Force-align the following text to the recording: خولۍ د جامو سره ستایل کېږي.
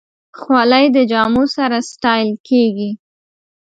خولۍ 0.39 0.85
د 0.95 0.97
جامو 1.11 1.43
سره 1.55 1.77
ستایل 1.91 2.31
کېږي. 2.47 2.91